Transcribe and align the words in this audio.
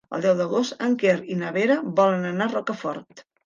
El 0.17 0.21
deu 0.21 0.31
d'agost 0.37 0.81
en 0.87 0.95
Quer 1.03 1.13
i 1.35 1.39
na 1.43 1.53
Vera 1.59 1.77
volen 2.03 2.29
anar 2.33 2.51
a 2.51 2.55
Rocafort. 2.59 3.27